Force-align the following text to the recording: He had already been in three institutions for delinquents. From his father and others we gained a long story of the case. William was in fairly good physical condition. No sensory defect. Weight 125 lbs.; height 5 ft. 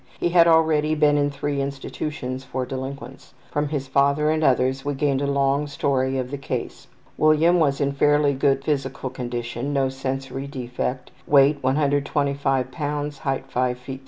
He 0.19 0.29
had 0.29 0.47
already 0.47 0.95
been 0.95 1.15
in 1.15 1.29
three 1.29 1.61
institutions 1.61 2.43
for 2.43 2.65
delinquents. 2.65 3.35
From 3.51 3.67
his 3.69 3.87
father 3.87 4.31
and 4.31 4.43
others 4.43 4.83
we 4.83 4.95
gained 4.95 5.21
a 5.21 5.27
long 5.27 5.67
story 5.67 6.17
of 6.17 6.31
the 6.31 6.39
case. 6.39 6.87
William 7.19 7.59
was 7.59 7.79
in 7.79 7.91
fairly 7.91 8.33
good 8.33 8.63
physical 8.63 9.11
condition. 9.11 9.73
No 9.73 9.89
sensory 9.89 10.47
defect. 10.47 11.11
Weight 11.27 11.61
125 11.61 12.71
lbs.; 12.71 13.19
height 13.19 13.45
5 13.51 13.77
ft. 13.77 13.99